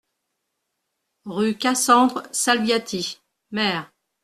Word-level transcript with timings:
Rue 1.25 1.55
Cassandre 1.59 2.23
Salviati, 2.31 3.21
Mer 3.51 3.91